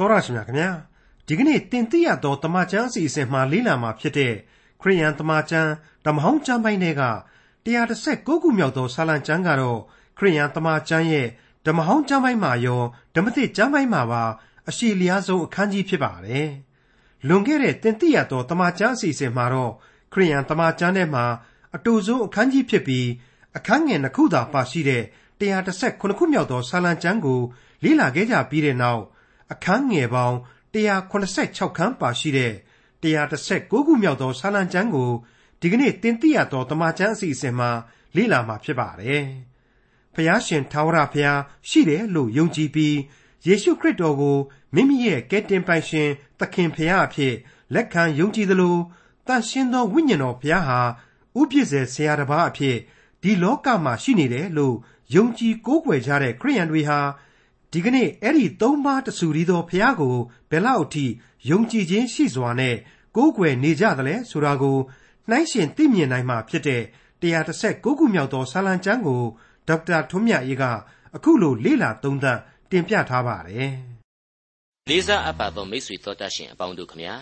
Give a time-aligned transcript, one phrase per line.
[0.00, 0.70] တော်ရရှိမြခင်ဗျာ
[1.26, 4.34] ဒီကနေ့တင်ပြရသောတမချန်းအစီအစဉ်မှာလေးလာမှာဖြစ်တဲ့
[4.80, 5.70] ခရိယန်တမချန်း
[6.06, 7.02] ဓမ္မဟောင်းကျမ်းပိုင်းတွေက
[7.66, 9.80] 136ခုမြောက်သောဆာလံကျမ်းကတော့
[10.18, 11.28] ခရိယန်တမချန်းရဲ့
[11.66, 12.82] ဓမ္မဟောင်းကျမ်းပိုင်းမှာရော
[13.14, 14.24] ဓမ္မသစ်ကျမ်းပိုင်းမှာပါ
[14.68, 16.48] အရှိလျားဆုံးအခန်းကြီးဖြစ်ပါတယ်
[17.28, 19.72] လွန်ခဲ့တဲ့တင်ပြရသောတမချန်းအစီအစဉ်မှာတော့
[20.12, 21.24] ခရိယန်တမချန်းထဲမှာ
[21.76, 23.08] အတူဆုံးအခန်းကြီးဖြစ်ပြီး
[23.56, 25.02] အခန်းငယ်နှစ်ခုသာပါရှိတဲ့
[25.40, 27.40] 139ခုမြောက်သောဆာလံကျမ်းကို
[27.84, 29.02] လေ့လာခဲ့ကြပြီးတဲ့နောက်
[29.52, 30.36] အခန်းငယ်ပေါင်း
[30.74, 32.52] 186ခန်းပါရှိတဲ့
[33.02, 35.10] 139ခုမြောက်သောဆာလံကျမ်းကို
[35.60, 37.70] ဒီကနေ့တင်ပြရသောတမန်ကျမ်းအစီအစဉ်မှာ
[38.16, 39.24] လေ့လာမှာဖြစ်ပါတယ်။
[40.14, 42.96] ဖျားရှင်ထာဝရဘုရားရှိတယ်လို့ယုံကြည်ပြီး
[43.46, 44.38] ယေရှုခရစ်တော်ကို
[44.74, 46.08] မိမိရဲ့ကယ်တင်ပိုင်ရှင်
[46.38, 47.34] သခင်ဖျားအဖြစ်
[47.74, 48.76] လက်ခံယုံကြည်သလို
[49.26, 50.80] တန်ရှင်းသောဝိညာဉ်တော်ဘုရားဟာ
[51.40, 52.76] ဥပြည့်စေဆရာတစ်ပါးအဖြစ်
[53.22, 54.76] ဒီလောကမှာရှိနေတယ်လို့
[55.14, 57.00] ယုံကြည်ကိုးကွယ်ကြတဲ့ခရိယန်တွေဟာ
[57.72, 60.16] ဒီကနေ့အဲ့ဒီသုံးပါးတဆူရီသောဖျားကို
[60.50, 61.06] ဘယ်လောက်အထိ
[61.50, 62.76] ယုံကြည်ခြင်းရှိစွာနဲ့
[63.16, 64.78] ကိုးကွယ်နေကြသလဲဆိုတာကို
[65.30, 66.82] နှိုင်းရှင်သိမြင်နိုင်မှာဖြစ်တဲ့
[67.22, 69.22] 136ခုမြောက်သောဆာလံကျမ်းကို
[69.68, 70.64] ဒေါက်တာထွန်းမြတ်အေးက
[71.16, 72.38] အခုလိုလေ့လာသုံးသပ်
[72.70, 73.72] တင်ပြထားပါတယ်။
[74.90, 77.14] လေးစားအပ်ပါသောမိတ်ဆွေတော်တတ်ရှင်အပေါင်းတို့ခမညာ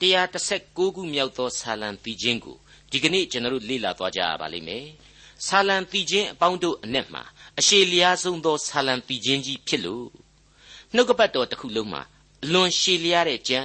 [0.00, 2.56] 136ခုမြောက်သောဆာလံပြီးခြင်းကို
[2.90, 4.84] ဒီကနေ့ကျွန်တော်တို့လေ့လာသွားကြရပါလိမ့်မယ်။
[5.46, 7.22] ဆာလံပြီးခြင်းအပေါင်းတို့အ내မှာ
[7.60, 10.06] အရှိလျားဆုံးသောဆာလံပီခြင်းကြီးဖြစ်လို့
[10.94, 12.02] နှုတ်ကပတ်တော်တစ်ခုလုံးမှာ
[12.44, 13.60] အလွန်ရှည်လျားတဲ့ကြံ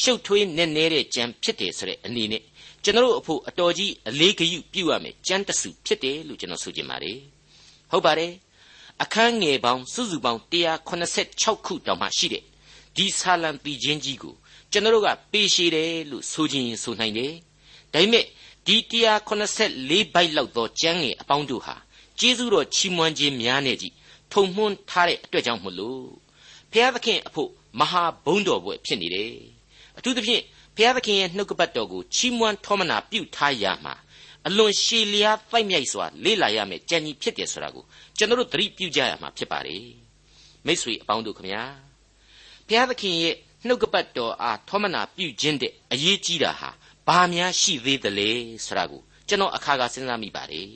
[0.00, 2.42] ရှုပ်ထွေးနက်နဲတဲ့ကြံဖြစ်တယ်ဆိုတဲ့အနေနဲ့
[2.82, 7.18] ကျွန်တော်အဖို့အတော်ကြီးအလေးဂရုပြုရမယ်ကြံတဆူဖြစ်တယ်လို့ကျွန်တော်ဆိုချင်ပါတယ်
[7.90, 8.32] ဟုတ်ပါတယ်
[9.02, 12.44] အခန်းငယ်ပေါင်းစုစုပေါင်း186ခုတောင်မှရှိတဲ့
[12.96, 14.34] ဒီဆာလံပီခြင်းကြီးကို
[14.72, 17.32] ကျွန်တော်ကပေးရှိတယ်လို့ဆိုခြင်းဆိုနိုင်တယ်
[17.92, 18.24] ဒါပေမဲ့
[18.66, 21.74] ဒီ184ဘိုက်လောက်သောကျမ်းငယ်အပေါင်းတို့ဟာ
[22.20, 23.94] ကျေးဇူးတော်ချီးမွမ်းခြင်းများနဲ့ကြီး
[24.32, 26.06] ထုံမှန်းထားတဲ့အတွက်ကြောင့်မလို့
[26.72, 29.34] ဘုရားသခင်အဖို့မဟာဘုန်းတော်ဘွယ်ဖြစ်နေတယ်
[29.98, 30.42] အထူးသဖြင့်
[30.76, 33.94] ဘုရားသခင်ရဲ့နှုတ်ကပတ်တော်ကိုချီးမွမ်းထောမနာပြုထားရမှာ
[34.46, 37.84] အလွန်ရှည်လျားပိုက်မြိုက်စွာလေ့လာရမယ်ကြံကြီးဖြစ်တယ်ဆိုတာကို
[38.16, 39.86] ကျွန်တော်တို့သတိပြုကြရမှာဖြစ်ပါတယ်
[40.66, 41.62] မိษွေအပေါင်းတို့ခမညာ
[42.66, 43.34] ဘုရားသခင်ရဲ့
[43.66, 46.70] နှုတ်ကပတ်တော်အားထောမနာပြုခြင်းတဲ့အရေးကြီးတာဟာ
[47.08, 48.30] ဘာများရှိသေးသလဲ
[48.66, 50.68] ဆိုတာကိုကျွန်တော်အခါခါစဉ်းစားမိပါတယ်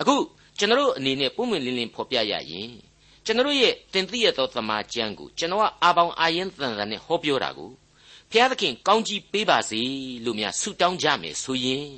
[0.00, 0.14] အခု
[0.57, 2.71] ကျွန်တော်အနေနဲ့ပုံမှန်လင်းလင်းဖော်ပြရရင်
[3.25, 7.71] ကျွန်တော်ရဲ့တင်သိရသောသမာကျမ်းကိုကျွန်တော်ကအာပေါင်အာရင်တန်တန်နဲ့ဟောပြောတာကို
[8.31, 9.81] ဘုရားသခင်ကောင်းကြီးပေးပါစေ
[10.25, 11.89] လို့များဆုတောင်းကြမယ်ဆိုရင်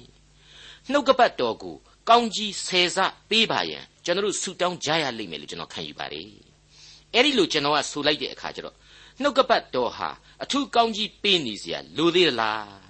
[0.91, 1.75] နှုတ်ကပတ်တော်ကို
[2.09, 2.97] ကောင်းကြီးဆယ်ဆ
[3.29, 6.27] ပေးပါရန်ကျွန်တော်ဆုတောင်းကြရလိမ့်မယ်လို့ကျွန်တော်ခံယူပါတယ်
[7.13, 8.75] အဲ့ဒီလိုကျွန်တော်ကဆိုလိုက်တဲ့အခါကျတော့
[9.21, 10.09] နှုတ်ကပတ်တော်ဟာ
[10.43, 12.86] အထူးကောင်းကြီးပေးနေเสียလိုသေးလား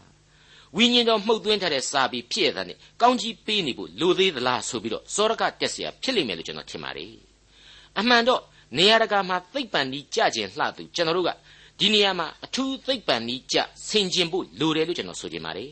[0.78, 7.14] ဝိညာဉ်တော်မှုတ်သွင်းထားတဲ့စာပေဖြစ်ရတဲ့နဲ့ကောင်းကြီးပေးနေဖို့လိုသေးသလားဆိုပြီးတော့စောရကတက်เสียဖြစ်လိမ့်မယ်လို့ကျွန်တော်ထင်ပါတယ်
[8.00, 8.42] အမှန်တော့
[8.78, 11.32] နေရာတကာမှာသိပ္ပံဤကြကျင်လှသူကျွန်တော်တို့က
[11.80, 15.72] ဒီနေရာမှာအထူးသိပ္ပံဤကြဆင်ကျင်ဖို့လိုတယ်လို့ကျွန်တော်ဆိုချင်ပါတယ်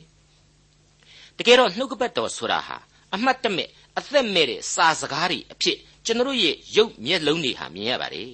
[1.38, 2.78] တကယ်တော့နှုတ်ကပတ်တော်ဆိုတာဟာ
[3.16, 8.34] အမှတ်တမဲ့အသက်မဲ့တဲ့စာစကားတွေအဖြစ်ကျွန်တော်ရဲ့ရုပ်မျက်လုံးတွေဟာမြင်ရပါတယ်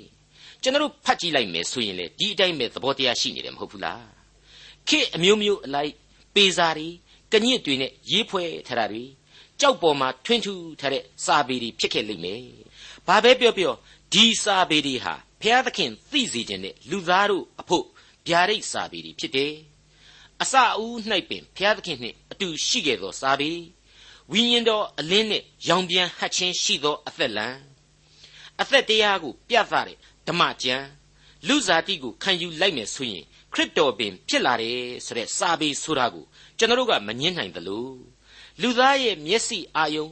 [0.62, 4.06] ကျွန်တော်ဖတ်ကြည့်လိုက်မယ်ဆိုရင်လေဒီအတိုင်းပဲသဘောတရားရှိနေတယ်မဟုတ်ဘူးလား
[4.88, 5.92] ခေအမျိုးမျိုးအလိုက်
[6.35, 6.89] ပေစာတွေ
[7.33, 9.05] ကညစ်တွေနဲ့ရေးဖွဲ့ထားတာတွေ
[9.61, 12.41] ကြောက်ပေါ်မှာထွင်းထူထားတဲ့စာပေတွေဖြစ်ခဲ့လိမ့်မယ်။
[13.07, 13.75] ဘာပဲပြောပြော
[14.13, 17.85] ဒီစာပေတွေဟာဘုရားသခင်သိစေခြင်းနဲ့လူသားတို့အဖို့
[18.27, 19.53] ဗျာဒိတ်စာပေတွေဖြစ်တယ်။
[20.43, 20.97] အစအဦး၌
[21.29, 23.51] ပင်ဘုရားသခင်နှင့်အတူရှိခဲ့သောစာပေ
[24.33, 27.49] ဝိညာဉ်တော်အလင်းနှင့်ရောင်ပြန်ဟတ်ခြင်းရှိသောအသက်လံ
[28.61, 29.97] အသက်တရားကိုပြသတဲ့
[30.29, 30.87] ဓမ္မကျမ်း
[31.49, 33.25] လူစားတိကိုခံယူလိုက်မယ်ဆိုရင်
[33.55, 36.25] ခရစ်တော်ပင် ဖြစ်လာတယ်ဆိုတဲ့စာပေဆိုတာကို
[36.59, 37.89] ကျွန်တော်တို့ကမငင်းနိုင်သလို
[38.61, 40.07] လူသားရဲ့မျက်စိအာယုံ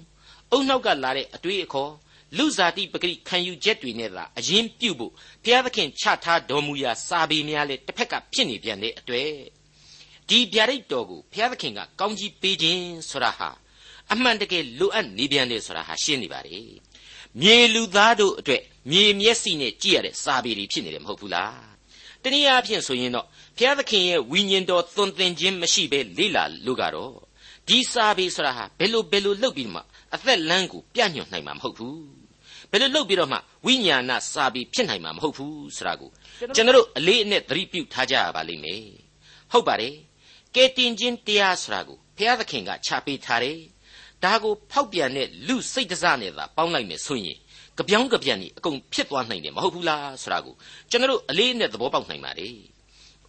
[0.53, 1.93] အုံနောက်ကလာတဲ့အတွေ့အခေါ်
[2.37, 5.12] လူစားတိပဂရိခံယူချက်တွေနဲ့သာအရင်ပြုတ်ဖို့
[5.45, 9.31] ဘုရားသခင်ချထားတော်မူရာစာပေများလဲတစ်ဖက်ကဖြစ်နေပြန်တဲ့အတွေ့
[10.28, 13.49] ဒီဗျာဒိတ်တော်ကိုဘုရားသခင်ကကောင်းကြီးပေးခြင်းဆိုတာဟာ
[14.12, 16.59] အမှန်တကယ်လိုအပ်နေပြန်တယ်ဆိုတာဟာရှင်းနေပါလေ
[17.41, 21.79] မြေလူသားတို့အတွက်မြေမျက်စိနဲ့ကြည့်ရတဲ့စာပေတွေဖြစ်နေတယ်မဟုတ်ဘူးလား
[22.22, 27.15] တနည်းအားဖြင့်ဆိုရင်တော့ဘုရားသခင်ရဲ့ဝိညာဉ်တော်သွန်သင်ခြင်းမရှိဘဲလေ့လာလို့ကတော့
[27.68, 29.80] ဒီစာပေဆိုတာဟာဘယ်လိုဘယ်လိုလုပ်ပြီးမှ
[30.15, 32.00] အသက်လမ်းကိုပြညွှန်နိုင်မှာမဟုတ်ဘူး
[32.71, 36.10] ဘယ်လိုလုပ်ပြီးတော့မှဝိညာဏစာပေဖြစ်နိုင်မှာမဟုတ်ဘူးဆိုတာကို
[36.54, 38.84] ကျွန်တော်တို့အလေးအနက်သတိပြုထားကြရပါလိမ့်မယ်
[39.53, 39.95] ဟုတ်ပါတယ်
[40.54, 43.59] ကဲတင်ချင်းတရားဆိုတာကိုဘုရားသခင်ကချပေးထားတယ်
[44.24, 47.39] ဒါကိုဖောက်ပြန်တဲ့လူစိတ်တစနဲ့သာပေါင်းလိုက်မယ်ဆိုရင်
[47.80, 50.54] ကြပြောင်းကြပြန်ကြီးအကုန်ဖြစ်သွားနိုင်တယ်မဟုတ်ဘူးလားဆိုတာကို
[50.91, 52.54] ကျွန်တော်တို့အလေးနဲ့သဘောပေါက်နိုင်ပါတယ်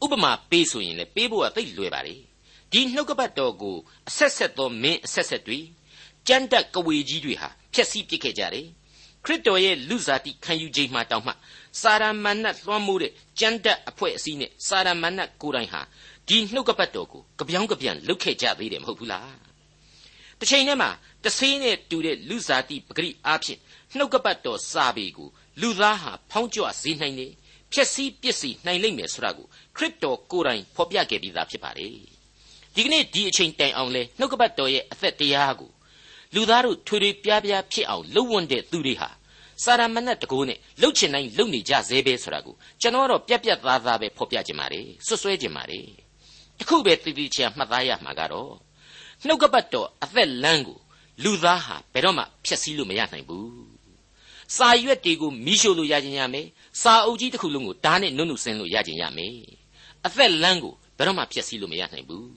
[0.03, 2.15] ဥပမာပေးဆိုရင်လည်းပေးဖို့ကသိလွယ်ပါလေ
[2.71, 3.75] ဒီနှုတ်ကပတ်တော်ကို
[4.09, 5.59] အဆက်ဆက်သောမင်းအဆက်ဆက်တွေ
[6.27, 8.67] ကြမ်းတက်ကဝေကြီးတွေဟာဖျက်ဆီးပစ်ခဲ့ကြတယ်
[9.25, 11.33] ခရစ်တော်ရဲ့လူစားတိခံယူခြင်းမှာတောင်မှ
[11.81, 15.81] စာရမဏတ်လွှမ်းမိုးတဲ့ကြမ်းတက်အဖွဲ့အစည်းနဲ့စာရမဏတ်ကိုယ်တိုင်ဟာ
[16.27, 19.35] ဒီနှုတ်ကပတ်တော်ကိုကြပြောင်းကြပြန်လုတ်ခဲ့ကြသေးတယ်မဟုတ်ဘူးလား
[20.39, 20.89] တစ်ချိန်တည်းမှာ
[21.23, 23.59] တဆေးနဲ့တူတဲ့လူစားတိပဂရိအားဖြင့်
[23.97, 25.29] နှုတ်ကပတ်တော်စာပေကို
[25.61, 27.31] လူသားဟာဖောင်းကြွစေနိုင်တယ်
[27.71, 31.95] ဖြည့်ဆည်းပစ္စည်းနိုင်လိမ့်မယ်ဆိုတာကိုခရစ်တော်ကိုယ်တိုင်ဖော်ပြခဲ့ပြီးသားဖြစ်ပါတယ်
[32.75, 35.71] ဒီကနေ့ဒီအချိန်တိုင်အောင်လဲနှုတ်ကပတ်တော်ရဲ့အသက်တရားကို
[36.35, 39.09] လူသားတို့ထွေထွေပြားပြားဖြစ်အောင်လှုပ်ဝန်းတဲ့သူတွေဟာ
[39.63, 45.85] စာရမဏတ်တကိုးနဲ့လှုပ်ချင်တိုင်းလှုပ်နေကြသေးပဲဆိုတာကိုကျွန်တော်တော့ပြက်ပြက်သားသားပဲဖော်ပြခြင်းပါတယ်ဆွဆွဲခြင်းပါတယ်
[46.59, 48.53] တခုပဲတည်တည်ချာမှတ်သားရမှာကတော့
[49.25, 50.79] နှုတ်ကပတ်တော်အသက်လမ်းကို
[51.23, 53.70] လူသားဟာဘယ်တော့မှဖျက်ဆီးလို့မရနိုင်ဘူး
[54.55, 56.47] စာရွက်တွေကိုမီးရှို့လို့ရခြင်းရမယ်
[56.81, 59.37] စာအုပ်ကြီးတစ်ခုလုံးကိုဓာတ်နဲ့နုံနုဆင်းလို့ရခြင်းရမယ်
[60.05, 62.31] အသက်လမ်းကိုဘယ်တော့မှဖျက်ဆီးလို့မရနိုင်ဘူး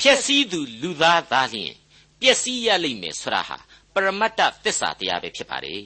[0.00, 1.72] ဖျက်ဆီးသူလူသားသားလျင်
[2.20, 3.56] ပျက်စီးရလိမ့်မယ်ဆရာဟာ
[3.94, 5.84] ပရမတ္တသစ္စာတရားပဲဖြစ်ပါတယ်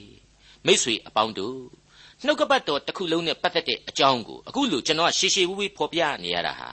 [0.65, 1.59] မိษွေအပေါင်းတို့
[2.25, 6.69] နှုတ်ကပတ်တော်တစ်ခုလုံးနဲ့ပတ်သက်တဲ့အကြောင်းကိုအခုလိုကျွန်တော်ရှေရှေဝေးဝေးဖော်ပြနေရတာဟာ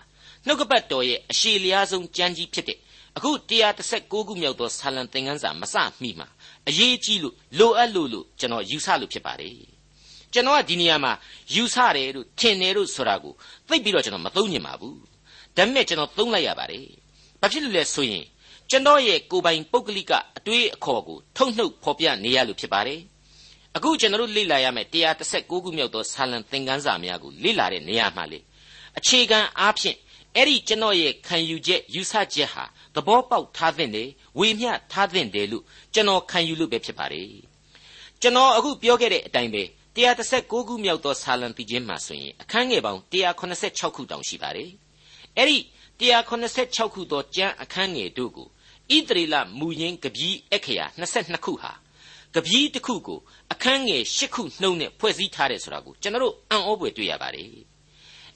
[0.46, 2.78] နှုတ်ကပတ်တော်ရဲ့အရှိလျားဆုံးကြမ်းကြီးဖြစ်တဲ့
[3.16, 3.30] အခု
[3.78, 6.28] 136ခုမြောက်သောဆာလံသင်ခန်းစာမစမိမှာ
[6.68, 9.54] အရေးကြီးလို့လိုအပ်လို့လို့ကျွန်တော်ယူဆလို့ဖြစ်ပါတယ်
[10.32, 11.12] ကျွန်တော်ကဒီနေရာမှာ
[11.54, 13.32] ယူဆတယ်လို့ထင်တယ်လို့ဆိုတာကို
[13.68, 14.98] သိပြီးတော့ကျွန်တော်မသုံးညင်ပါဘူး
[15.56, 16.86] ဒါပေမဲ့ကျွန်တော်သုံးလိုက်ရပါတယ်
[17.40, 18.24] ဘာဖြစ်လို့လဲဆိုရင်
[18.70, 23.00] ကျွန်တော်ရဲ့ကိုယ်ပိုင်ပုဂ္ဂလိကအတွေးအခေါ်ကိုထုတ်နှုတ်ဖော်ပြနေရလို့ဖြစ်ပါတယ်
[23.76, 28.38] အခုကျွန်တော်တို့လေ့လာရမယ့်136ခုမြောက်သောဆာလံသင်ခန်းစာများကိုလေ့လာတဲ့နေရာမှာလေ
[28.98, 29.96] အခြေခံအားဖြင့်
[30.36, 37.28] အဲ့ဒီကျွန်တော်ရဲ့ခံယူချက်ယူဆချက်ဟာသဘောပေါက်ထားသင့်တယ်ဝေမျှထားသင့်တယ်လို့ကျွန်တော်ခံယူလို့ပဲဖြစ်ပါတယ်
[38.20, 39.62] ကျွန်တော်အခုပြောခဲ့တဲ့အတိုင်းပဲ
[39.96, 44.70] 136ခုမြောက်သောဆာလံပီချင်းမှာဆိုရင်အခန်းငယ်ပေါင်း186ခုတောင်ရှိပါတယ်
[45.36, 45.58] အဲ့ဒီ
[46.00, 48.48] 186ခုသောကျမ်းအခန်းငယ်တို့ကို
[48.94, 51.72] ဣသရေလမူရင်းကပီးအခရာ22ခုဟာ
[52.34, 53.18] ကပီးတစ်ခုကို
[53.52, 57.48] အခန်းငယ်10ခုနှုံးနဲ့ဖွဲ့စည်းထားတယ်ဆိုတာကိုကျွန်တော်တို့အံ့ဩဖွယ်တွေ့ရပါတယ်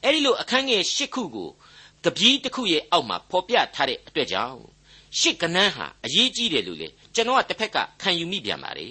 [0.04, 1.48] အဲ့ဒီလိုအခန်းငယ်10ခုကို
[2.04, 4.60] တပီးတစ်ခုရဲ့အောက်မှာဖော်ပြထားတဲ့အတွက်ကြောင့်
[5.18, 8.88] ရှစ်ကနန်းဟာအရေးကြီးတယ်လို့လေကျွန်တော်ကတစ်ဖက်ကခံယူမိပြန်ပါလေ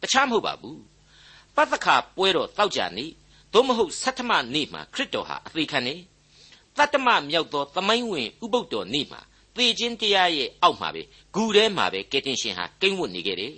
[0.00, 0.80] တခြားမဟုတ်ပါဘူး
[1.56, 3.06] ပသခါပွဲတော်တောက်ကြနေ
[3.52, 5.94] သို့မဟုတ်ဆဋ္ဌမနေ့မှာခရစ်တော်ဟာအသေးခံနေ
[6.76, 9.20] တတ္တမမြောက်သောသမိုင်းဝင်ဥပုပ်တော်နေ့မှာ
[9.56, 11.02] သေခြင်းတရားရဲ့အောက်မှာပဲ
[11.34, 13.54] ဂူထဲမှာပဲကယ်တင်ရှင်ဟာကိန်းဝတ်နေခဲ့တယ်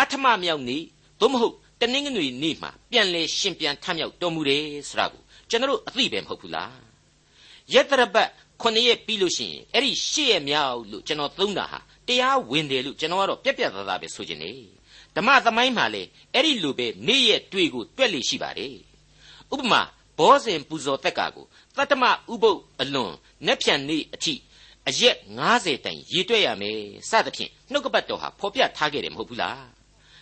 [0.00, 0.82] အထမမြောက်နေ့
[1.20, 6.95] သို့မဟုတ်တနင်္ဂနွေနေ့မှာပြန်လေရှင်ပြန်ထမြောက်တော်မူတယ်ဆိုတာကိုကျွန်တော်အသိပဲမဟုတ်ဘူးလား
[7.74, 8.28] ရက်တရပတ်
[8.62, 11.78] ခုနှစ်ရက်ပြီးလို့ရှိရင်အဲ့ဒီရှစ်ရက်မြောက်လို့ကျွန်တော်သုံးတာဟာ
[12.08, 14.58] တရားဝင်တယ်လို့ကျွန်တော်ကတော့ပြက်ပြက်သားသားပဲဆိုချင်တယ်
[15.16, 16.02] ဓမ္မသမိုင်းမှာလေ
[16.34, 18.74] အဲ့ဒီလိုပဲနေ့ရက်တွေ့ကိုတွက်လေရှိပါတယ်
[19.52, 19.80] ဥပမာ
[20.18, 21.46] ဘောဇင်ပူဇော်တက်ကာကို
[21.76, 23.12] တတ္တမဥပုပ်အလွန်
[23.46, 24.34] နက်ဖြန်နေ့အထိ
[24.88, 25.16] အရက်
[25.50, 26.80] 90တိုင်ရေတွက်ရမယ်
[27.10, 29.64] စသဖြင့်နှုတ်ကပတ်တော်ဟာဖော်ပြထားခဲ့တယ်မဟုတ်ဘူးလား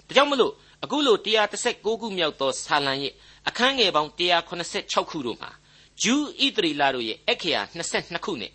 [0.06, 0.52] ဒါကြောင့်မလို့
[0.85, 3.12] အခုလို136ခုမြောက်သောဆာလံရဲ့
[3.49, 5.50] အခန်းငယ်ပေါင်း186ခုတို့မှာ
[6.02, 8.52] ဂျူးဣသရေလတို့ရဲ့အခရာ22ခုနဲ့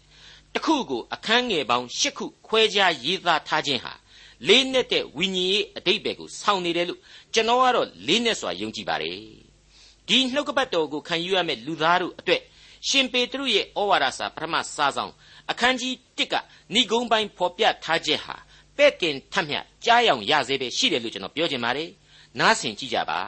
[0.53, 3.93] တစ်ခုကိုအခန်းငယ်ပေါင်း8ခုခွဲခြားရေးသားထားခြင်းဟာ
[4.47, 6.99] လေးနဲ့တဲ့ဝိညာဉ်ရေးအတိတ်ပဲကိုဆောင်းနေတယ်လို့
[7.33, 9.17] ကျွန်တော်ကတော့လေးနဲ့စွာယုံကြည်ပါတယ်
[10.07, 12.41] ဒီနှုတ်ကပတ်တော်ကိုခံယူရမယ့်လူသားတို့အတွက်
[12.87, 15.11] ရှင်ပေတရုရဲ့ဩဝါဒစာပထမစာဆောင်
[15.51, 16.35] အခန်းကြီး1က
[16.73, 18.35] ဏိဂုံးပိုင်းဖော်ပြထားချက်ဟာ
[18.77, 21.89] ပဲ့တင်ထမျှကြားရောင်ရစေပဲရှိတယ်လို့ကျွန်တော်ပြောချင်ပါတယ်
[22.39, 23.19] နားဆင်ကြည့်ကြပါ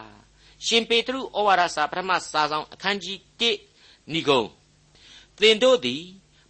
[0.66, 3.71] ရှင်ပေတရုဩဝါဒစာပထမစာဆောင်အခန်းကြီး1
[4.12, 4.48] ဏိဂုံး
[5.40, 6.02] သင်တို့သည်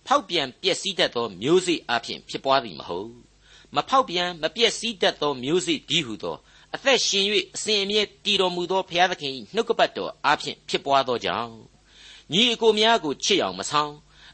[0.08, 3.12] ဖောက်ပြန်ပျက်စီးတတ်သော မျိုးစေ့အဖြစ်ဖြစ်ပွားသည်မဟုတ်
[3.75, 6.38] မဖောက်ပြန်မပျက်စီးတတ်သောမျိုးစေ့ဒီဟုသော
[6.75, 11.53] အသက်ရှင်၍အစဉ်အမြဲတည်တော်မူသောဘုရားသခင်နှုတ်ကပတ်တော်အဖြစ်ဖြစ်ပွားသောကြောင့်
[12.31, 13.93] ညီအကိုများကိုချစ်အောင်မဆောင်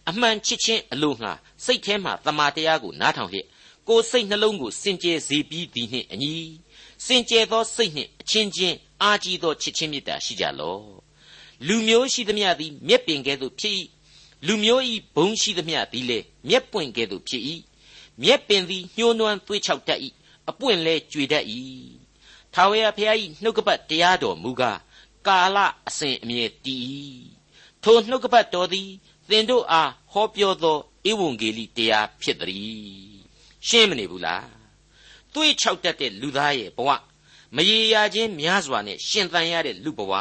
[0.10, 1.32] အမှန်ချစ်ချင်းအလိုငှာ
[1.66, 3.48] စိတ်ထဲမှတမာတရားကိုနားထောင်လျက်
[3.88, 6.34] ကိုယ်စိတ်နှလုံးကိုစင်ကြယ်စေပြီးသည်နှင့်အညီ
[7.06, 10.97] စင်ကြယ်သောစိတ်နှင့်အချင်းချင်းအာကြီးသောချစ်ချင်းမေတ္တာရှိကြလော့
[11.66, 13.76] လူမျိုးရှိသမျှသည်မြက်ပင်ကဲ့သို့ဖြစ်၏
[14.48, 17.44] လူမျိုးဤဘုံရှိသမျှသည်လည်းမြက်ပွင့်ကဲ့သို့ဖြစ်၏
[18.24, 20.00] မြက်ပင်သည်ညှိုးနွမ်းသွေးချောက်တတ်၏
[20.50, 21.46] အပွင့်လဲကြွေတတ်၏
[22.54, 24.80] ထာဝရဘုရား၏နှုတ်ကပတ်တရားတော်မူကား
[25.28, 26.82] ကာလအစဉ်အမြဲတည်၏
[27.84, 28.90] ထိုနှုတ်ကပတ်တော်သည်
[29.30, 30.78] သင်တို့အားဟောပြောသော
[31.10, 33.18] ဧဝံဂေလိတရားဖြစ်သည်
[33.68, 34.48] ရှင်းမနေဘူးလား
[35.34, 36.90] သွေးချောက်တတ်တဲ့လူသားရဲ့ဘဝ
[37.56, 40.14] မရေရာခြင်းများစွာနဲ့ရှင်သန်ရတဲ့လူဘဝ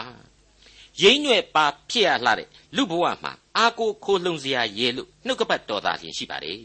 [1.02, 6.58] ရိမ့်ွယ်ပါဖြစ်ရလှတဲ့လူဘဝမှာအာကိုခိုလှုံစရာရေလို့နှုတ်ကပတ်တော်သားလျင်ရှိပါတယ်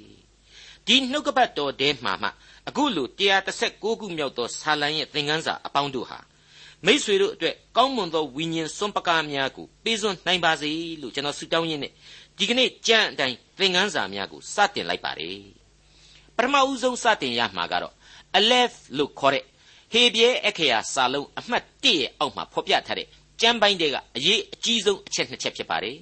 [0.88, 2.30] ဒီနှုတ်ကပတ်တော်တဲမှာမှ
[2.68, 6.20] အခုလို136ခုမြောက်သောဆာလံရဲ့သင်ခန်းစာအပေါင်းတို့ဟာ
[6.86, 10.72] မိษွေတို့အတွက်ကောင်းမွန်သောဝိညာဉ်စွန့်ပကားများကိုပေးစွန့်နိုင်ပါစေ
[11.02, 11.92] လို့ကျွန်တော်ဆုတောင်းရင်းနဲ့
[12.38, 15.40] ဒီကနေ့ကြံ့အတိုင်းသင်ခန်းစာများကိုစတင်လိုက်ပါတယ်
[16.36, 17.94] ပထမဦးဆုံးစတင်ရမှာကတော့
[18.38, 19.44] Aleph လို့ခေါ်တဲ့
[19.94, 23.08] ဟေပြဲအခရာစာလုံးအမှတ်1ရဲ့အောက်မှာဖော်ပြထားတဲ့
[23.42, 25.98] ကျမ်းပိုင်းတွေကအရေးအကြီးဆုံးအချက်နှစ်ချက်ဖြစ်ပါတယ်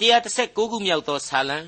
[0.00, 1.58] 136ခုမြောက်သောစာလံ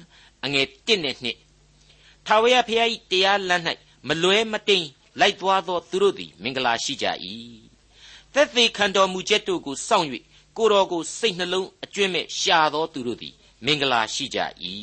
[0.44, 3.62] အငယ်1နဲ့2ထာဝရဘုရား၏တရားလမ်း၌
[4.08, 4.86] မလွဲမတိမ်
[5.20, 7.06] လိုက်သွားသောသူတို့သည် မင်္ဂလာရှိကြ၏
[8.34, 10.06] သက်သေခံတော်မူချက်တို့ကိုစောင့်၍
[10.56, 13.34] ကိုတော်ကိုစိတ်နှလုံးအကျွင့်မဲ့ရှာသောသူတို့သည်
[13.66, 14.38] မင်္ဂလာရှိကြ၏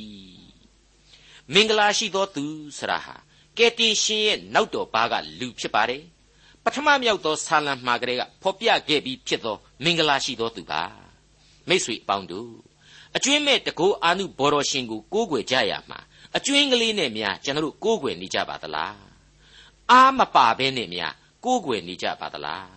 [1.54, 2.46] မင်္ဂလာရှိသောသူ
[2.78, 3.16] ဆရာဟာ
[3.58, 6.19] ကယ်တင်ရှင်ရဲ့နောက်တော်ဘာကလူဖြစ်ပါတယ်ပ
[6.76, 10.82] ထမမြောက်သောဆာလံမှာကလေးကဖော်ပြခဲ့ပြီးဖြစ်သောမင်္ဂလာရှိသောသူပါ
[11.68, 12.52] မိတ်ဆွေအပေါင်းတို့
[13.16, 16.00] အကျွင့်မဲ့တကောအာနုဘော်တော်ရှင်ကိုကိုးကွယ်ကြရမှာ
[16.38, 18.98] အကျွင့်ကလေးနဲ့များကျွန်တော်တို့ကိုးကွယ်နေကြပါသလား
[19.92, 21.14] အားမပါဘဲနဲ့များ
[21.46, 22.70] ကိုးကွယ်နေကြပါသလား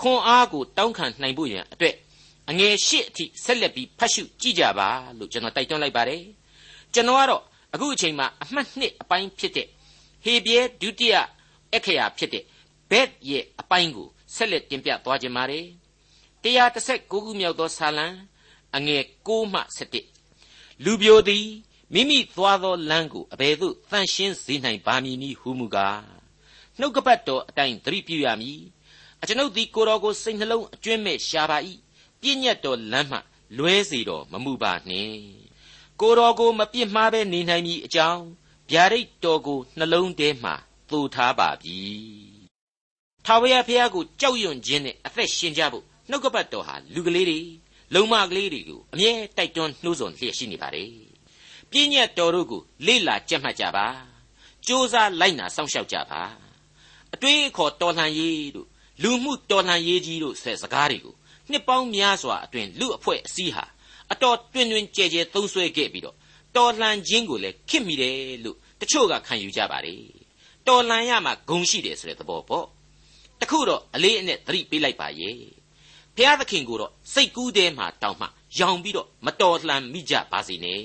[0.00, 1.94] ခွန်အားကိုတောင်းခံနိုင်ဖို့ရန်အတွက်
[2.50, 6.22] အငယ်ရှစ်အထိဆက်လက်ပြီးဖတ်ရှုကြည့်ကြပါလို့ကျွန်တော်တိုက်တွန်းလိုက်ပါတယ်
[6.94, 7.42] ကျွန်တော်ကတော့
[7.74, 9.66] အခုအချိန်မှာအမှတ်နှစ်အပိုင်းဖြစ်တဲ့
[10.24, 11.14] ဟေဘရဲဒုတိယ
[11.74, 12.44] အခရာဖြစ်တဲ့
[12.90, 15.66] ဘက်ရဲ့အပိုင်းကိုဆက်လက်တင်ပြသွားခြင်းပါတယ်
[16.44, 18.06] 139ခုမြောက်သောဆာလံ
[18.76, 19.60] အငယ်6မှ
[20.22, 21.46] 7လူပြိုသည်
[21.92, 26.00] မိမိသွားသောလမ်းကိုအဘယ်သို့တန်ရှင်းစေနိုင်ပါမည်နည်းဟုမူကား
[26.78, 28.60] နှုတ်ကပတ်တော်အတိုင်းသတိပြုရမည်
[29.22, 31.58] အကျွန်ုပ်သည်ကိုတော်ကိုစိတ်နှလုံးအကျွင့်မဲ့ရှာပါ၏
[32.20, 33.18] ပြည့်ညတ်တော်လမ်းမှ
[33.56, 35.20] လွဲစေတော်မမူပါနှင့်
[36.00, 38.22] ကိုတော်ကိုမပြစ်မှားဘဲနေနိုင်မည်အကြောင်း
[38.70, 40.52] ဗျာဒိတ်တော်ကိုနှလုံးထဲမှ
[40.90, 42.25] သိုထားပါပြီ
[43.28, 47.40] ထာဝရဘုရားကိုကြောက်ရွံ့ခြင်းနဲ့အသက်ရှင်ကြဖို့နှုတ်ကပတ်တော်ဟာလူကလေးတွေ
[47.94, 50.90] လုံမကလေးတွေကိုအမြဲတိုက်တွန်းနှိုးဆော်လျက်ရှိနေပါတယ်
[51.70, 53.86] ပြည့်ညတ်တော်တို့ကိုလေ့လာကြက်မှတ်ကြပါ
[54.64, 56.22] စ조사လိုက်နာစောင့်ရှောက်ကြပါ
[57.14, 58.68] အတွေးအခေါ်တော်လှန်ရေးတို့
[59.02, 61.14] လူမှုတော်လှန်ရေးကြီးတို့ဆက်စကားတွေကို
[61.50, 63.64] နှစ်ပေါင်းများစွာအတွင်းလူအဖွဲ့အစည်းဟာ
[64.12, 66.16] အတော်တွင်တွင်ကြဲကြဲသုံးဆွဲခဲ့ပြီးတော့
[66.56, 70.00] တော်လှန်ခြင်းကိုလည်းခစ်မိတယ်လို့တချို့ကခံယူကြပါတယ်
[70.68, 72.66] တော်လှန်ရမှာဂုံရှိတယ်ဆိုတဲ့သဘောပေါ့
[73.40, 75.36] တခုတော့အလေးအနက်သတိပေးလိုက်ပါရဲ့
[76.16, 78.26] ဘုရားသခင်ကိုတော့စိတ်ကူးထဲမှာတောင်းမှ
[78.58, 80.82] ရောင်ပြီးတော့မတော်လှန်မိကြပါစေနဲ့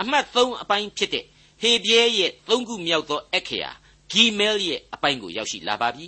[0.00, 1.24] အမှတ်3အပိုင်းဖြစ်တဲ့
[1.62, 3.70] ဟေပြဲရဲ့၃ခုမြောက်သောအခရာ
[4.12, 6.06] ဂီမဲလ်ရဲ့အပိုင်းကိုရောက်ရှိလာပါပြီ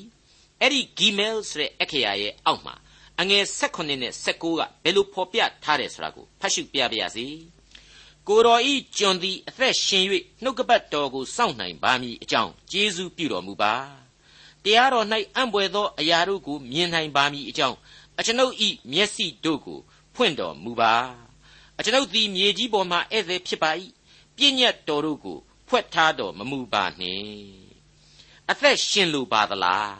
[0.61, 2.75] အဲ့ဒီဂီမဲလ်ဆိုတဲ့အခရာရဲ့အောက်မှာ
[3.21, 4.45] အငယ်16နဲ့19က
[4.85, 7.27] ဘယ်လိုဖော်ပြထားတယ်ဆိုတာကိုဖတ်ရှုပြပါရစေ
[8.29, 10.05] ကိုတော်ဤကျွန်သည်အသက်ရှင်၍
[10.43, 13.75] နှုတ်ကပတ်တော်ကိုစောင့်နိုင်ပါမည်အကြောင်းကျေးဇူးပြုတော်မူပါ
[14.65, 17.77] တရားတော်၌အံ့ဘွယ်သောအရာတို့ကိုမြင်နိုင်ပါမည်အကြောင်း
[18.19, 19.79] အကျွန်ုပ်ဤမျက်စိတို့ကို
[20.15, 20.95] ဖွင့်တော်မူပါ
[21.79, 23.71] အကျွန်ုပ်သည်မြေကြီးပေါ်မှဧည့်သည်ဖြစ်ပါ၏
[24.37, 25.39] ပြည့်ညတ်တော်တို့ကို
[25.69, 27.69] ဖွက်ထားတော်မမူပါနှင့်
[28.51, 29.97] အသက်ရှင်လိုပါသလား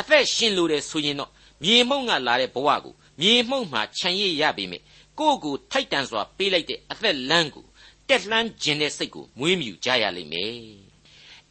[0.00, 1.30] အသက်ရှင်လိုတယ်ဆိုရင်တော့
[1.62, 4.78] မြေမှုန့်ကလာတဲ့ဘဝကိုမြေမှုန့်မှာခြံရည်ရပြီမြ
[5.18, 7.66] ကိုယ့်ကိုထိုက်တန်စွာပေးလိုက်တဲ့အသက်လမ်းကို
[8.08, 10.54] တက်လှမ်းခြင်းတဲ့စိတ်ကိုမွေးမြူကြရလိမ့်မယ်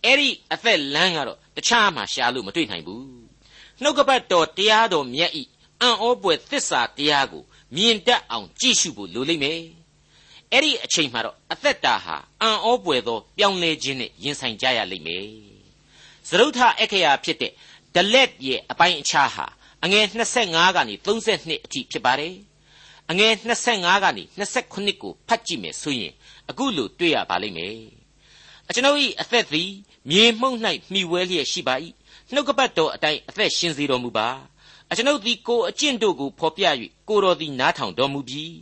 [0.03, 3.05] အဲ့ဒီအသက်လမ်းကတော့ တခြားမှာရှာလို့မတွေ့နိုင်ဘူး
[3.81, 5.43] နှုတ်ကပတ်တော်တရားတော်မြတ်ဤ
[5.81, 7.43] အံ့ဩပွေသစ္စာတရားကို
[7.75, 9.61] မြင်တတ်အောင်ကြည့်ရှုဖို့လိုလိမ့်မယ်
[10.51, 15.25] အဲ့ဒီအချိန်မှာတော့အသက်တာဟာအံ့ဩပွေသောပြောင်းလဲခြင်းနဲ့ရင်ဆိုင်ကြရလိမ့်မယ်
[16.29, 17.51] သရုတ်ထအခရာဖြစ်တဲ့
[17.95, 19.45] ဒလက်ရဲ့အပိုင်းအခြားဟာ
[19.83, 20.05] အငယ်
[20.39, 22.35] 25ကနေ32အထိဖြစ်ပါတယ်
[23.11, 23.33] အငယ်
[23.69, 24.23] 25ကနေ
[24.61, 26.13] 29ကိုဖတ်ကြည့်မယ်ဆိုရင်
[26.49, 27.77] အခုလိုတွေ့ရပါလိမ့်မယ်
[28.69, 29.71] အကျွန်ုပ်၏အသက်သည်
[30.09, 30.59] မြေမှုန့်၌
[30.91, 31.75] မှီဝဲလျက်ရှိပါ၏
[32.33, 34.27] နှုတ်ကပတ်တော်အတိုင်းအသက်ရှင်စေတော်မူပါ
[34.89, 36.63] အကျွန်ုပ်သည်ကိုအကျင့်တို့ကိုဖော်ပြ၍
[37.09, 38.53] ကိုတော်သည်နားထောင်တော်မူပြီး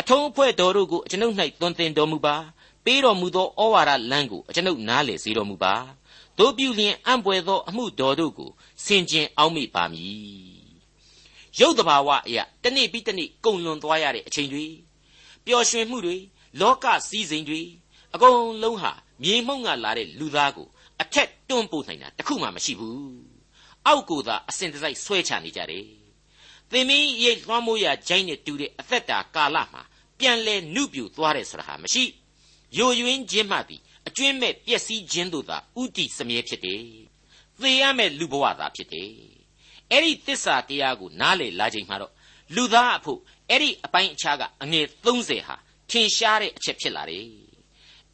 [0.00, 2.36] အထုံးအဖွဲ့တော်တို့ကိုအကျွန်ုပ်၌သွန်သင်တော်မူပါ
[2.84, 5.74] ပေးတော်မူသောဩဝါဒလမ်းကိုအကျွန်ုပ်နားလေစေတော်မူပါ
[6.38, 8.50] တို့ပြုလျင်အံ့ပွေသောအမှုတော်တို့ကို
[8.84, 10.54] ဆင်ခြင်အောက်မေ့ပါမည်
[11.60, 14.66] ရုပ်တဘာဝအရာတနေ့ပြီးတနေ့ကုန်လွန်သွားရတဲ့အချိန်တွေ
[15.44, 16.16] ပျော်ရွှင်မှုတွေ
[16.60, 17.62] လောကစည်းစိမ်တွေ
[18.14, 20.68] အကုန်လုံးဟာမြေမှုန့်ကလာတဲ့လူသားကို
[21.04, 22.98] အထက်တွန်းပို့နိုင်တာတခုမှမရှိဘူး
[23.86, 25.86] အောက်ကိုသာအစဉ်တစိုက်ဆွဲချနေကြတယ်
[26.70, 29.82] သင်မင်းရိတ်လွှမ်းမိုးရဂျိုင်းနဲ့တူတဲ့အသက်တာကာလမှာ
[30.18, 32.04] ပြန်လဲနှုပြူသွားတယ်ဆိုတာဟာမရှိ
[32.78, 36.82] ယိုယွင်းခြင်းမှသည်အကျွင်းမဲ့ပျက်စီးခြင်းတို့သာဥတီစမြဲဖြစ်တယ်
[37.60, 39.10] သေရမဲ့လူဘဝသာဖြစ်တယ်
[39.90, 42.12] အဲ့ဒီသစ္စာတရားကိုနားလေလာချိန်မှာတော့
[42.54, 43.20] လူသားအဖို့
[43.50, 45.56] အဲ့ဒီအပိုင်းအခြားကအငယ်30ဟာ
[45.90, 47.26] ထင်ရှားတဲ့အချက်ဖြစ်လာတယ်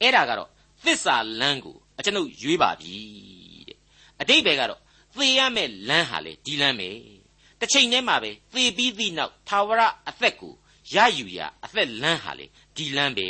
[0.00, 0.48] အဲ့ဒါကတော့
[0.84, 2.96] သစ္စာလမ်းကို အကျွန်ုပ်ရွေးပါပြီ
[3.68, 3.78] တဲ့
[4.20, 4.80] အတိတ်ဘယ်ကတော့
[5.14, 6.90] သေရမဲ့လမ်းဟာလေဒီလမ်းပဲ
[7.60, 10.54] တစ်ချိန်တည်းမှာပဲသေပြီးသည့်နောက်သာဝရအသက်ကို
[10.94, 13.28] ရယူရာအသက်လမ်းဟာလေဒီလမ်းပဲ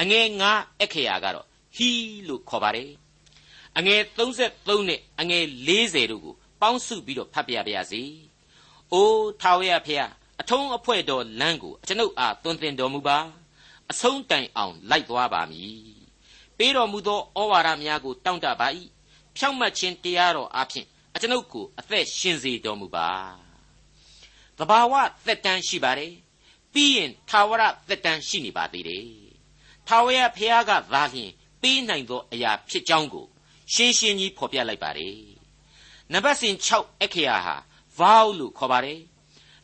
[0.00, 1.46] အငယ်9အခရာကတော့
[1.76, 1.88] ဟီ
[2.28, 2.90] လို့ခေါ်ပါတယ်
[3.78, 8.02] အငယ်33နဲ့အငယ်40တို့ကိုပေါင်းစုပြီးတော့ဖတ်ပြပါရစေ။
[8.92, 10.10] အိုးထာဝရဖျား
[10.40, 13.18] အထုံးအဖွဲ့တော်လမ်းကိုကျွန်ုပ်အားသွန်သင်တော်မူပါ
[13.90, 15.80] အဆုံးတိုင်အောင်လိုက်သွားပါမည်။
[16.58, 18.68] ပေးတော်မူသောဩဝါဒများကိုတောင့်တပါ၏။
[19.36, 23.08] ဖြောင့်မတ်ခြင်းတရားတော်အဖျင်အကျွန်ုပ်ကိုအသက်ရှင်စေတော်မူပါ
[24.58, 24.94] တဘာဝ
[25.26, 26.12] သက်တမ်းရှိပါတယ်
[26.72, 29.06] ပြီးရင်ထာဝရသက်တမ်းရှိနေပါသေးတယ်
[29.86, 31.30] ထာဝရဘုရားကသာလျှင်
[31.62, 33.26] ပေးနိုင်သောအရာဖြစ်ကြောင်းကို
[33.72, 35.18] ရှင်းရှင်းကြီးဖော်ပြလိုက်ပါတယ်
[36.12, 37.56] နံပါတ်စဉ်6အခရာဟာ
[37.98, 39.00] vow လို့ခေါ်ပါတယ်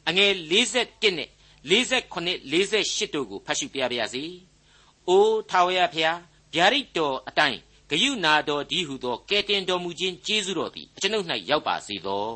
[0.09, 1.29] အငယ်41နဲ့
[1.71, 2.11] 48
[2.53, 4.25] 48တို့ကိုဖတ်ရှုပြပါရစေ။
[5.09, 6.19] အိုးထာဝရဘုရား
[6.55, 12.27] ဗျာဒိတ်တော်အတိုင်းဂယုနာတော်ဒီဟုသောကဲတင်တော်မူခြင်းကျေးဇူးတော်သည်အကျွန်ုပ်၌ရောက်ပါစေသော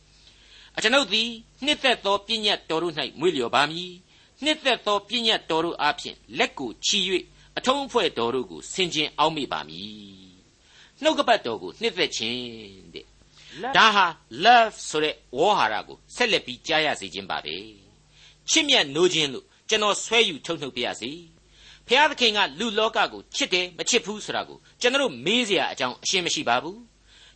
[0.76, 1.28] ။အကျွန်ုပ်သည်
[1.64, 3.90] နှစ်သက်သောပြည့်ညတ်တော်တို့၌မွေ့လျော်ပါမည်။
[4.44, 6.98] နှစ်သက်သောပြည့်ညတ်တော်တို့အားဖြင့်လက်ကိုချီ၍
[7.58, 10.22] အထုံးအဖွဲ့တော်တို့ကိုဆင်ခြင်အောက်မေ့ပါမည်။
[11.02, 12.40] နှုတ်ကပတ်တော်ကိုနှစ်သက်ခြင်း
[12.94, 13.06] တဲ့
[13.76, 14.06] ဒါဟာ
[14.44, 17.56] love ဆိုတဲ့ဝေါ်ဟာရကိုဆက်လက်ပြီးကြားရစေခြင်းပါပဲ
[18.50, 21.10] ချစ်မြတ်နိုးခြင်းလို့ကျွန်တော်ဆွဲယူထုတ်နှုတ်ပြရစီ
[21.87, 26.79] ဖျားသခင်ကလူလောကကိုချစ်တယ်မချစ်ဘူးဆိုတာကိုကျွန်တော်မေးเสียအကြောင်းအရှင်းမရှိပါဘူး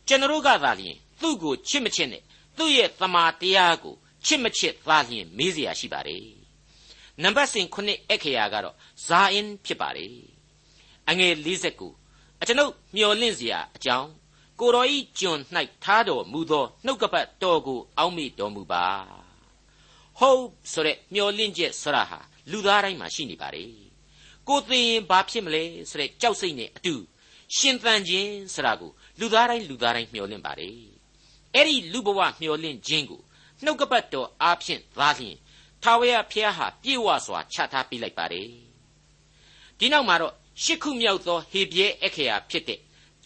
[0.08, 2.22] ကျွန်တော်ကသာလျှင်သူ့ကိုချစ်မချစ်နဲ့
[2.56, 3.94] သူ့ရဲ့သမာတရားကို
[4.26, 6.24] ချစ်မချစ်သာလျှင်မေးเสียရှိပါတယ်
[7.22, 8.76] နံပါတ်စဉ်9အခရာကတော့
[9.06, 10.14] ဇာအင်ဖြစ်ပါတယ်
[11.08, 11.34] အငယ်
[11.86, 14.10] 49အကျွန်ုပ်မျော်လင့်เสียအကြောင်း
[14.60, 15.38] ကိုတော်ဤကျွန်၌
[15.84, 18.84] ထားတော်မူသောနှုတ်ကပတ်တော်ကိုအောက်မေ့တော်မူပါ
[20.20, 22.18] hope ဆိုတဲ့မျှော်လင့်ချက်ဆိုတာဟာ
[22.50, 23.85] လူသားတိုင်းမှာရှိနေပါတယ်
[24.47, 26.95] ကိုသိရင်ဘာဖြစ်မလဲဆိုတဲ့ကြောက်စိတ်နဲ့အတူ
[27.55, 30.75] ရှင်သန်ခြင်းဆိုတာကိုလူသားတိုင်းလူသားတိုင်းမျှော်လင့်ပါတယ်
[31.53, 33.21] အဲ့ဒီလူဘဝမျှော်လင့်ခြင်းကို
[33.63, 35.35] နှုတ်ကပတ်တော်အားဖြင့်သာလျှင်
[35.83, 38.47] ထာဝရဘုရားဟာပြေဝစွာချထားပေးလိုက်ပါတယ်
[39.79, 42.79] ဒီနောက်မှာတော့ရှစ်ခုမြောက်သောဟေပြဲအခရာဖြစ်တဲ့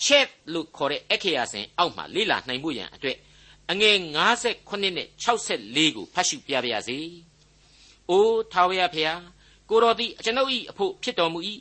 [0.03, 3.17] chat လို့ခေါ်တဲ့အခရာစဉ်အောက်မှာလေ့လာနိုင်ဖို့ရန်အတွက်
[3.71, 3.97] အငယ်
[4.41, 6.97] 58နဲ့64ကိုဖတ်ရှုပြပါရစေ။
[8.09, 9.21] အိုးထာဝရဖျား
[9.71, 11.39] ကိုတော်သည်အကျွန်ုပ်၏အဖို့ဖြစ်တော်မူ၏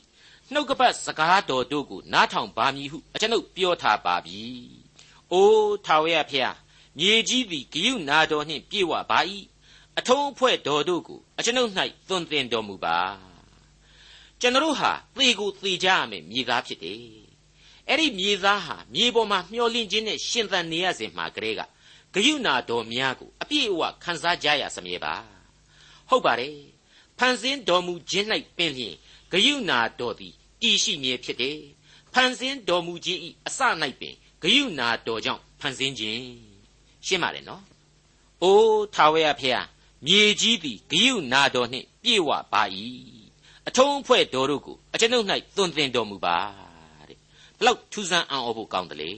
[0.53, 4.41] နှုတ်ကပတ်စကားတော်တို့ကိုနားထောင်ပါမည်ဟုအကျွန်ုပ်ပြောထားပါပြီ။
[5.33, 6.57] အိုးထာဝရဖျား
[6.99, 9.19] မြေကြီးသည်ဂယုနာတော်နှင့်ပြေဝပါ၏
[9.99, 11.71] အထုံးအဖွဲ့တော်တို့ကိုအကျွန်ုပ်၌
[12.09, 12.99] သွန်သင်တော်မူပါ။
[14.41, 17.03] ကျွန်တော်ဟာသေကိုသေကြရမယ်မြေသားဖြစ်တယ်
[17.89, 21.61] အဲ့ဒီမြေသားဟာမြေပေါ်မှာမျောလင့်ခြင်းနဲ့ရှင်သန်နေရစဉ်မှာကလေးက
[22.15, 25.15] ဂယုဏတော်များကိုအပြည့်အဝခံစားကြရစမြဲပါ
[26.09, 26.57] ဟုတ်ပါတယ်
[27.21, 28.95] ဖန်ဆင်းတော်မူခြင်း၌ပင်လျင်
[29.33, 31.59] ဂယုဏတော်သည်တည်ရှိမြဲဖြစ်တယ်
[32.15, 33.61] ဖန်ဆင်းတော်မူခြင်းဤအစ၌
[34.01, 36.25] ပင်ဂယုဏတော်ကြောင့်ဖန်ဆင်းခြင်း
[37.07, 37.65] ရှင်းပါတယ်နော်
[38.43, 39.67] အိုးထာဝရဖျား
[40.07, 42.63] မြေကြီးသည်ဂယုဏတော်နှင့်ပြည့်ဝပါ၏
[43.69, 46.37] အထုံးအဖွဲ့တော်တို့ကိုအကျွန်ုပ်၌သွန်သင်တော်မူပါ
[47.59, 49.13] ဘလောက်ထူးဆန်းအံ့ဩဖို့ကောင်းတယ်လေ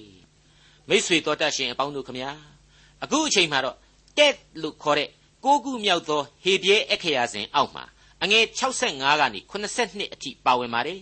[0.88, 2.31] မိษွေတော်တတ်ရှင်အပေါင်းတို့ခမညာ
[3.03, 3.77] အခုအချိန်မှာတော့
[4.19, 5.09] တက်လို့ခေါ်တဲ့
[5.44, 7.85] ကိုးခုမြောက်သောဟေပြဲအခရာစဉ်အောက်မှာ
[8.22, 11.00] အငယ်65ကနေ82အထိပါဝင်ပါတယ်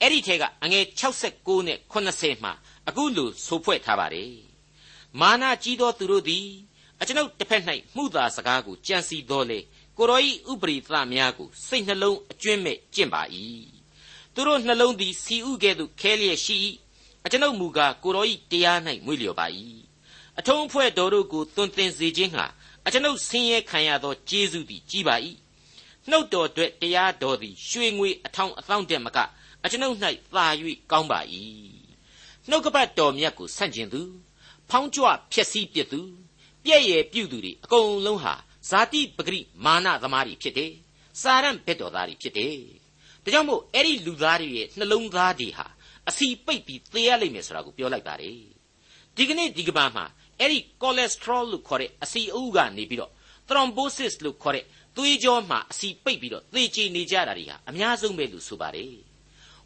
[0.00, 2.52] အဲ့ဒီထဲကအငယ်69နဲ့80မှာ
[2.88, 4.34] အခုလိုဆိုဖွဲ့ထားပါတယ်
[5.20, 6.46] မာနကြီးသောသူတို့သည်
[7.00, 7.62] အကျွန်ုပ်တစ်ဖက်၌
[7.96, 9.58] မှုသာစကားကိုကြံစီတော်လေ
[9.98, 13.22] ကိုရောဤဥပရိသများကိုစိတ်နှလုံးအကျွင့်မဲ့ကျင့်ပါ၏
[14.34, 16.56] သူတို့နှလုံးသည်စီဥကဲ့သို့ခဲလျက်ရှိ၏
[17.24, 19.46] အကျွန်ုပ်မူကားကိုတော်ဤတရား၌မွေ့လျော်ပါ၏
[20.38, 22.46] အထုံးဖွဲ့တော်တို့ကိုတွင်တင်စေခြင်းဟာ
[22.86, 25.16] အကျွန်ုပ်ဆင်းရဲခံရသောကျေးဇူးသည်ကြီးပါ၏
[26.10, 29.18] နှုတ်တော်အတွက်တရားတော်သည်ရွှေငွေအထောင်အသောင်းတက်မက
[29.64, 29.96] အကျွန်ုပ်၌
[30.34, 30.46] သာ၍
[30.90, 31.20] ကောင်းပါ၏
[32.48, 34.02] နှုတ်ကပတ်တော်မြတ်ကိုဆန့်ကျင်သူ
[34.70, 36.00] ဖောင်းကြွဖျက်ဆီးပြစ်သူ
[36.64, 38.34] ပြည့်ရပြုသူတွေအကုန်လုံးဟာ
[38.68, 40.72] ဇာတိပဂရိမာနသမားတွေဖြစ်တယ်
[41.20, 42.56] စာရန်ဘက်တော်သားတွေဖြစ်တယ်
[43.24, 45.66] ဒါကြောင့်မို့အဲ့ဒီလူသားတွေရဲ့နှလုံးသားတွေဟာ
[46.08, 48.38] အစီပိတ်ပြီးသေရလိမ့်မယ်ဆိုတာကိုပြောလိုက်ပါတယ်
[49.16, 50.04] ဒီကနေ့ဒီကဘာမှာ
[50.42, 53.12] အဲ့ဒီ cholesterol လို့ခေါ်တဲ့အစီအုပ်ကနေပြီးတော့
[53.48, 54.64] thrombosis လို့ခေါ်တဲ့
[54.96, 58.94] သွေးကြောမှာအစီပိတ်ပြီးတော့သေချေနေကြတာတွေဟာအများဆုံးပဲလို့ဆိုပါတယ်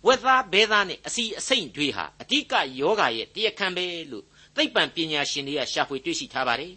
[0.06, 4.24] ဝက်သားဘဲသားနဲ့အစီအစိမ့်တွေဟာအဓိကယောဂရဲ့တရားခံပဲလို့
[4.56, 6.74] သိပ္ပံပညာရှင်တွေကရှာဖွေတွေ့ရှိထားပါတယ်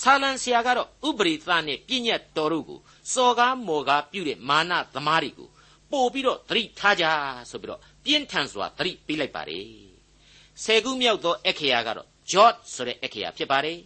[0.00, 2.80] ဆာလံဆရာကတော့ဥပရိသနဲ့ပြည့်ညတ်တော်တို့ကို
[3.12, 5.48] စော်ကားမော်ကားပြုတဲ့မာနသမားတွေကို
[5.90, 7.04] ပို့ပြီးတော့သတိထားကြ
[7.50, 9.66] ဆိုပြီးတော့ပြင်းထန်စွာသတိပေးလိုက်ပါတယ်
[10.62, 13.78] ဆယ်ခုမြောက်သောအခရာကတော့ George ဆိုတဲ့အခရာဖြစ်ပါတယ်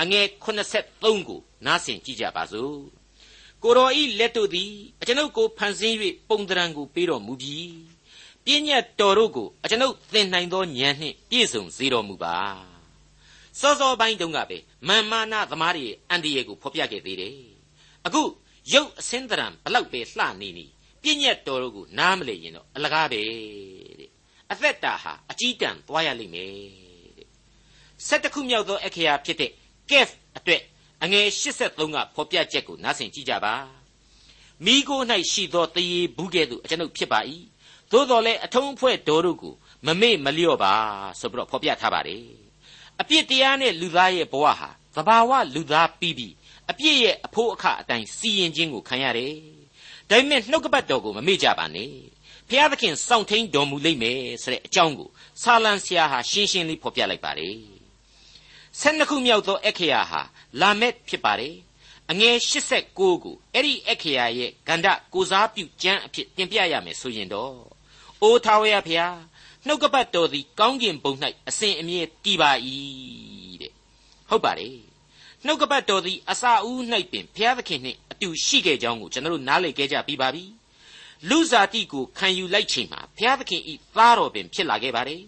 [0.00, 2.76] အငယ်83ကိုနားဆင်ကြည့်ကြပါစို့
[3.62, 5.96] ကိုတော်ဤလက်တို့သည်အကျွန်ုပ်ကိုဖန်ဆင်း၍
[6.28, 7.72] ပုံတရံကိုပေးတော်မူပြီး
[8.44, 12.36] ပြည့်ညတ်တော်တို့ကိုအကျွန်ုပ်သင်နိုင်သောဉာဏ်နှင့်ပြည့်စုံစေတော်မူပါ
[13.60, 14.58] စောစောပိုင်းတုန်းကပဲ
[14.88, 17.36] မာမာနသမားတွေအန်ဒီယေကိုဖော်ပြခဲ့သေးတယ်
[18.06, 18.22] အခု
[18.72, 20.66] ရုပ်အစင်းတရံဘလောက်ပဲလှနေနေ
[21.02, 23.22] ပြည့်ညက်တော်တို့ကိုနားမလည်ရင်တော့အလကားပဲ
[24.00, 24.10] တဲ့
[24.50, 26.77] အသက်တာဟာအကြီးတန်းသွားရလိမ့်မယ်
[28.06, 29.50] 17ခုမြောက်သောအခရာဖြစ်တဲ့
[29.90, 30.62] Kef အတွက်
[31.02, 33.54] အငယ်83ကဖော်ပြချက်ကိုနားဆင်ကြကြပါ
[34.64, 37.20] မိကို၌ရှိသောတရေဘူးကဲ့သို့အကျွန်ုပ်ဖြစ်ပါ၏
[37.92, 39.54] သို့တော်လည်းအထုံးအဖွဲ့တော်တို့ကို
[39.86, 40.74] မမေ့မလျော့ပါ
[41.20, 42.24] ဆိုပြီးတော့ဖော်ပြထားပါတယ်
[43.00, 46.34] အပြစ်တရားနဲ့လူသားရဲ့ဘဝဟာသဘာဝလူသားပြီးပြီး
[46.70, 49.34] အပြစ်ရဲ့အဖို့အခအတိုင်းစီရင်ခြင်းကိုခံရတယ်
[50.08, 51.92] ဒါပေမဲ့နှုတ်ကပတ်တော်ကိုမမေ့ကြပါနဲ့
[52.48, 55.08] ဖျားသခင်စောင့်ထိန်တော်မူလိမ့်မယ်ဆိုတဲ့အကြောင်းကို
[55.42, 57.77] ဆာလံဆရာဟာရှင်းရှင်းလေးဖော်ပြလိုက်ပါတယ်
[58.80, 60.20] ၁၂ခုမြောက်သောအခရာဟာ
[60.60, 61.54] လာမက်ဖြစ်ပါတယ်
[62.10, 67.54] အငယ်89ကိုအဲ့ဒီအခရာရဲ့ဂန္ဓကိုစားပြုကျမ်းအဖြစ်တင်ပြရမယ်ဆိုရင်တော့
[68.22, 69.16] အိုးထာဝရဖျား
[69.66, 71.12] နှုတ်ကပတ်တော်သည်ကောင်းကင်ဘုံ၌
[71.48, 72.50] အစဉ်အမြဲတည်ပါ၏
[73.60, 73.72] တဲ့
[74.28, 74.76] ဟုတ်ပါတယ်
[75.44, 76.80] နှုတ်ကပတ်တော်သည်အစာဦး၌
[77.12, 80.44] ပင်ဘုရားသခင်နှင့်အတူရှိခဲ့ကြောင်းကိုကျွန်တော်တို့နားလည်ခဲ့ကြပြီးပါပြီ
[81.28, 85.22] လူဇာတိကိုခံယူလိုက်ချိန်မှာဘုရားသခင်ဤသားတော်ပင်ဖြစ်လာခဲ့ပါတယ်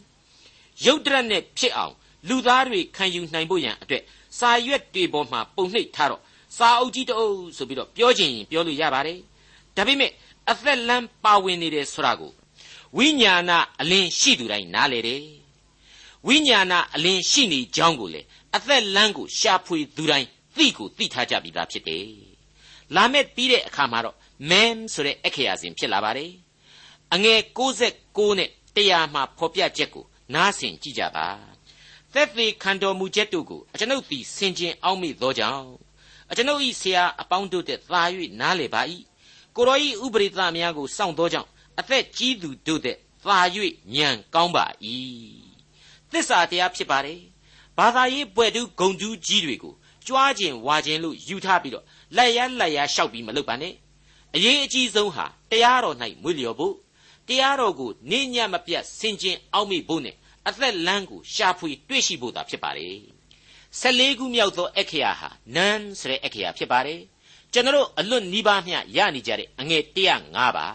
[0.85, 1.95] ရုတ်တရက်နဲ့ဖြစ်အောင်
[2.29, 4.03] လူသားတွေခံယူနိုင်ဖို့ရန်အတွက်
[4.39, 6.23] စာရွက်တွေပေါ်မှာပုံနှိပ်ထားတော့
[6.57, 9.19] စာအုပ်ကြီးတအုပ်ဆိုပြီးတော့ပြောချင်ရင်ပြောလို့ရပါတယ်
[9.77, 10.11] ဒါပေမဲ့
[10.51, 12.33] အသက်လမ်းပါဝင်နေတယ်ဆိုတာကို
[12.99, 15.25] ဝိညာဏအလင်းရှိသူတိုင်းနားလေတယ်
[16.27, 18.21] ဝိညာဏအလင်းရှိနေကြောင်းကိုလေ
[18.57, 22.07] အသက်လမ်းကိုရှာဖွေသူတိုင်းသိကိုသိထားကြပြီးသားဖြစ်တယ်
[22.95, 24.17] လာမဲ့ပြီးတဲ့အခါမှာတော့
[24.51, 26.33] mem ဆိုတဲ့အခရာစဉ်ဖြစ်လာပါတယ်
[27.15, 30.05] အငယ်69နဲ့100မှာဖော်ပြချက်ကို
[30.35, 31.27] နားဆင်ကြည့်ကြပါ
[32.15, 35.71] သက်သေခံတော်မူချက်တို့ကိုအကျွန်ုပ်သည်ဆင်ခြင်အောက်မေ့သောကြောင့်
[36.31, 38.03] အကျွန်ုပ်၏ဆရာအပေါင်းတို့တဲ့သာ၍
[38.41, 38.83] နားလေပါ၏
[39.57, 43.39] ကိုရော၏ဥပရိသများကိုစောင့်သောကြောင့်အသက်ကြီးသူတို့တဲ့သာ၍
[43.95, 44.65] ညံကောင်းပါ၏
[46.11, 47.21] သစ္စာတရားဖြစ်ပါတယ်
[47.77, 49.75] ဘာသာရေးပွဲတူးဂုံတူးကြီးတွေကို
[50.07, 51.85] ကြွားခြင်းဝါခြင်းလို့ယူထားပြီးတော့
[52.17, 53.75] လက်ရလက်ရလျှောက်ပြီးမလုပ်ပါနဲ့
[54.35, 56.75] အရေးအကြီးဆုံးဟာတရားတော်၌မွေ့လျော်ဖို့
[57.29, 60.17] တရားတော်ကိုနေညမပြတ်ဆင်ခြင်အောက်မေ့ဖို့နဲ့
[60.49, 62.97] အသက်လမ်းကိုရှာဖွေတွေ့ရှိဖို့သာဖြစ်ပါတယ်
[63.81, 67.01] 14ခုမြောက်သောအက္ခရာဟာနန်းဆိုတဲ့အက္ခရာဖြစ်ပါတယ်
[67.53, 69.83] ကျွန်တော်အလွတ်နီးပါးမျှရနေကြတဲ့အငယ်
[70.21, 70.67] 105ပါ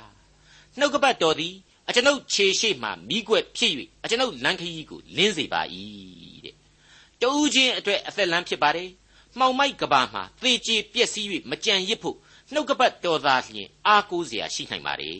[0.77, 1.53] နှုတ်ကပတ်တော်သည်
[1.87, 3.71] အကျွန်ုပ်ခြေရှိမှမိကွက်ဖြစ်၍
[4.03, 5.61] အကျွန်ုပ်လမ်းခရီးကိုလင်းစေပါ၏
[6.45, 6.55] တဲ့
[7.21, 8.89] တူးချင်းအတွက်အသက်လမ်းဖြစ်ပါတယ်
[9.37, 12.17] မှောင်မိုက်ကဘာမှာသေချေပျက်စီး၍မကြံရစ်ဖို့
[12.53, 15.11] နှုတ်ကပတ်တော်သားလျင်အားကိုးစရာရှိနိုင်ပါ रे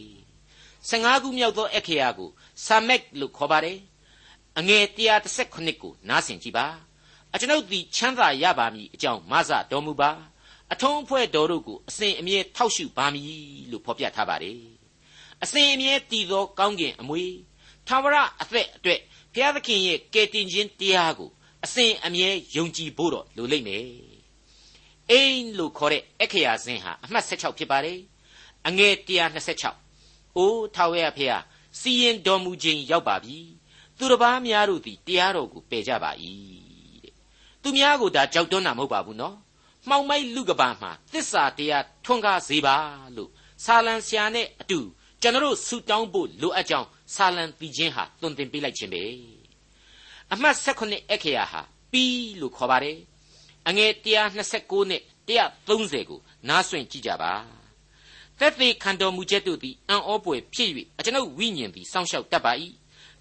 [0.90, 2.30] 15ခုမြောက်သောအက္ခရာကို
[2.66, 3.78] ဆာမက်လို့ခေါ်ပါတယ်
[4.60, 4.84] အငယ်
[5.34, 6.68] 138ကိုနားဆင်ကြည့်ပါ
[7.34, 10.12] အကျွန်ုပ်သည်ချမ်းသာရပါမည်အကြောင်းမဆတော်မူပါ
[10.74, 13.34] အထုံးအဖွဲ့တော်တို့ကိုအစဉ်အမြဲထောက်ရှုပါမည်
[13.72, 14.60] လို့ဖော်ပြထားပါတယ်
[15.44, 17.24] အစဉ်အမြဲတည်သောကောင်းကင်အမွေ
[17.88, 19.00] သာဝရအသက်အတွက်
[19.34, 21.30] ဘုရားသခင်ရဲ့ကယ်တင်ခြင်းတရားကို
[21.66, 23.88] အစဉ်အမြဲယုံကြည်ဖို့တော့လိုလိမ့်မယ်
[25.10, 28.00] အိမ်လို့ခေါ်တဲ့အခရာစင်ဟာအမှတ်16ဖြစ်ပါတယ်
[28.68, 28.94] အငယ်
[29.66, 31.44] 126အိုးထာဝရဘုရား
[31.80, 33.38] စီရင်တော်မူခြင်းရောက်ပါပြီ
[33.98, 36.12] သူတစ်ပါးများတို့သည်တရားတော်ကိုပယ်ကြပါ၏
[37.04, 37.14] တဲ့
[37.62, 39.36] သူများကိုဒါကြောက်တွန်းတာမဟုတ်ပါဘူးနော်
[39.90, 42.76] မှောင်မိုက်လူကဘာမှာသစ္စာတရားထွန်းကားစေပါ
[43.16, 43.30] လို့
[43.66, 44.80] ဆာလံဆရာနဲ့အတူ
[45.22, 49.04] ကျွန်တော်ဆူတောင်းဖို့လိုအပ်ကြောင်းဆာလံတီချင်းဟာသွန်သင်ပေးလိုက်ခြင်းပဲ
[50.34, 52.98] အမှတ်16အခရာဟာပီးလို့ခေါ်ပါတယ်
[53.68, 53.92] အငယ်
[54.46, 57.34] 129နဲ့130ကိုနားဆွင့်ကြည့်ကြပါ
[58.40, 62.52] သက်သေခံတော်မူချက်တို့သည်အံ့ဩပွေဖြစ်၍အကျွန်ုပ်ဝိညာဉ်သည်စောင့်ရှောက်တတ်ပါ၏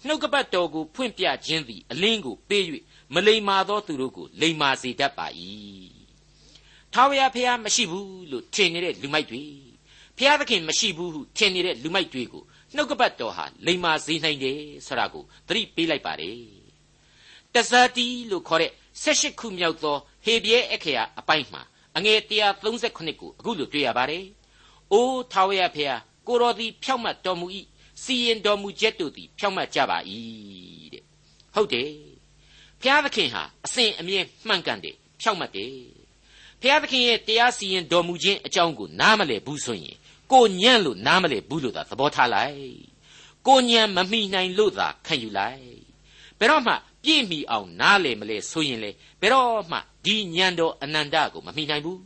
[0.07, 2.63] နှုတ်ကပတ်တော်ကိုဖွင့်ပြခြင်းသည်အလင်းကိုပေး၍
[3.13, 5.27] မလိမ္မာသောသူတို့ကိုလိမ္မာစေတတ်ပါ၏
[6.93, 9.43] ထာဝရဘုရားမရှိဘူးလို့ထင်နေတဲ့လူမိုက်တွေ
[10.17, 12.43] ဘုရားသခင်မရှိဘူးဟုထင်နေတဲ့လူမိုက်တွေကို
[12.75, 16.39] နှုတ်ကပတ်တော်ဟာလိမ္မာစေနိုင်တယ်ဆိုတာကိုသတိပေးလိုက်ပါတယ်
[17.53, 18.71] တဇာတိလို့ခေါ်တဲ့
[19.03, 21.61] 16ခုမြောက်သောဟေဘရဲအခရာအပိုင်းမှာ
[21.97, 24.25] အငယ်138ကိုအခုလိုတွေ့ရပါတယ်။
[24.91, 27.47] အိုးထာဝရဘုရားကိုတော်သည်ဖြောက်မှတ်တော်မူ၏
[28.03, 29.97] စီရင်တော်မူချက်တို့သည်ဖြောက်မှတ်ကြပါ၏
[30.93, 31.03] တဲ့။
[31.55, 31.89] ဟုတ်တယ်။
[32.81, 35.73] ဘုရားသခင်ဟာအစဉ်အမြဲမှန်ကန်တယ်ဖြောက်မှတ်တယ်။
[36.61, 39.97] ဘုရားသခင်ရဲ့တရားစီရင်တော်မူခြင်းအကြောင်းကိုနားမလည်ဘူးဆိုရင်
[40.31, 42.73] ကိုညံ့လို့နားမလည်ဘူးလို့သာသဘောထားလိုက်။
[43.47, 45.65] ကိုညံ့မမိနိုင်လို့သာခံယူလိုက်။
[46.39, 52.01] ဘယ်တော့မှပြည့်မီအောင်နားလေမလဲဆိုရင်လေဘယ်တော့မှဒီညံတော်အနန္တကိုမမိနိုင်ဘူး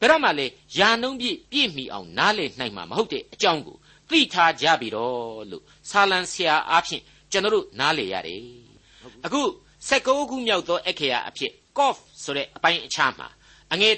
[0.00, 0.46] ဘယ်တော့မှလေ
[0.78, 3.76] ယာနှုံးပြည့်ပြည့်မီအောင်နားလေနိုင်မှာမဟုတ်တဲ့အကြောင်းကို
[4.10, 8.42] သိထားကြပြီတော့လို့ဆာလံဆရာအားဖြင့်ကျွန်တော်တို့နားလေရတယ်
[9.24, 9.42] အခု
[9.88, 13.28] 16ခုမြောက်သောအခရာအဖြစ် cough ဆိုတဲ့အပိုင်းအခြားမှာ
[13.72, 13.94] အငယ်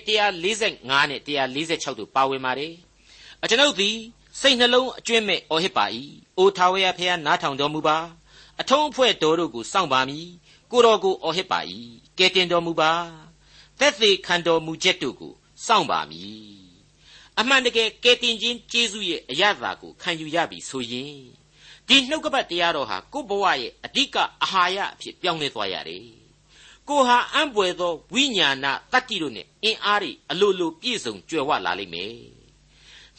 [0.49, 2.75] 145နဲ့146တို့ပါဝင်ပါတယ်
[3.43, 3.97] အကျွန်ုပ်သည်
[4.41, 5.85] စိတ်နှလုံးအကျွင့်မဲ့အော်ဟစ်ပါ၏
[6.39, 7.99] အိုထာဝရဘုရားနားထောင်တော်မူပါ
[8.61, 10.29] အထုံးအဖွဲ့တော်တို့ကိုစောင့်ပါမည်
[10.71, 11.61] ကိုတော်ကိုအော်ဟစ်ပါ၏
[12.19, 12.93] ကဲတင်တော်မူပါ
[13.79, 15.33] သက်သေခံတော်မူချက်တို့ကို
[15.67, 16.68] စောင့်ပါမည်
[17.41, 21.19] အမှန်တကယ်ကဲတင်ခြင်းကျေးဇူးရဲ့အရသာကိုခံယူရပြီဆိုရင်
[21.89, 26.05] ဒီနှုတ်ကပတ်တရားတော်ဟာကိုယ့်ဘဝရဲ့အဓိကအာဟာရအဖြစ်ပြောင်းလဲသွားရတယ်
[26.89, 32.15] ကိုဟာအံ့ပွေသောဝိညာဏတတ္တိတို့နဲ့အင်အားတွေအလိုလိုပြည့်စုံကြွယ်ဝလာလိမ့်မယ်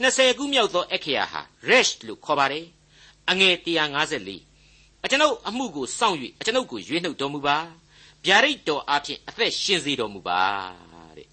[0.02, 2.66] 20ခုမြောက်သောအခရာဟာ rest လို့ခေါ်ပါတယ်
[3.30, 7.58] အငယ်154အကျွန်ုပ်အမှုကိုစောင့်၍အကျွန်ုပ်ကိုရွေးနှုတ်တော်မူပါ
[8.26, 10.42] ဗျာဒိတ်တော်အဖြစ်အသက်ရှင်စေတော်မူပါ
[11.18, 11.28] တဲ့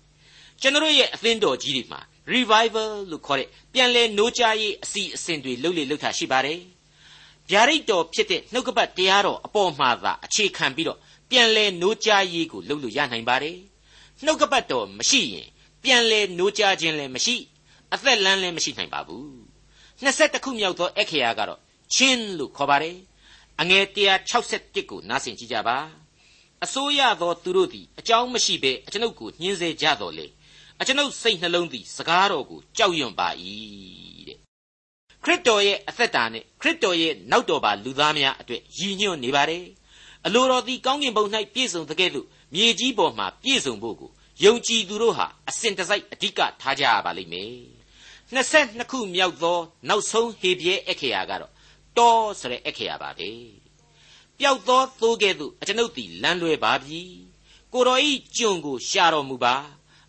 [0.60, 2.00] ကျွန်တော်ရဲ့အသင်းတော်ကြီးတွေမှာ
[2.34, 6.60] revival လို့ခေါ်တဲ့ပြန်လဲနိုးကြားရေးအစီအစဉ်တွေလှုပ်လေလှုပ်တာရှိပါတယ်
[7.50, 10.98] ဗျာဒိတ်တော်ဖြစ်တဲ့နှုတ်ကပတ်တရားတော်အပေါ်မှာသာအခြေခံပြီးတော့
[11.30, 13.56] ပြန်လဲနိုးကြားရေးကိုလှုပ်လို့ရနိုင်ပါတယ်
[14.24, 15.48] နှုတ်ကပတ်တော်မရှိရင်
[15.82, 17.36] ပြန်လဲနိုးကြားခြင်းလည်းမရှိ
[17.94, 19.26] အသက်လန်းလည်းမရှိနိုင်ပါဘူး
[20.02, 21.60] 21ခုမြောက်သောအခရာကတော့
[21.94, 22.96] ချင်းလို့ခေါ်ပါတယ်
[23.60, 23.84] အငယ်
[24.36, 25.78] 161ကိုနားဆင်ကြည့်ကြပါ
[26.64, 30.26] အစိုးရသောသူတို့သည်အကြောင်းမရှိဘဲအကျွန်ုပ်ကိုညှင်းဆဲကြတော်လေ
[30.80, 33.28] အကျွန်ုပ်စိတ်နှလုံးသည်စကားတော်ကိုကြောက်ရွံ့ပါ၏
[34.28, 34.38] တဲ့
[35.24, 39.64] ခရစ်တော်ရဲ့အသက်တာနဲ့ခရစ်တော်ရဲ့နောက်တော်ပါလူသားများအတွက်ရည်ညွှန်းနေပါတယ်
[40.26, 44.10] အလိုတော်သည်ကောင်းကင်ဘုံ၌ပြည့်စုံတဲ့ကဲ့သို့မြေကြီးပေါ်မှာပြည့်စုံဖို့ကို
[44.44, 47.54] ယုံကြည်သူတို့ဟာအစဉ်တစိုက်အဓိကထားကြရပါလိမ့်မယ်
[48.34, 49.58] 22ခုမြောက်သော
[49.88, 51.52] နောက်ဆုံးဟေပြဲအခရာကတော့
[51.98, 53.30] တောဆိုတဲ့အခရာပါပဲ
[54.38, 57.00] ပျောက်သောသိုးကဲ့သို့အကျွန်ုပ်သည်လမ်းလွဲပါပြီ
[57.72, 59.54] ကိုတော်ဤကျွန်ကိုရှာတော်မူပါ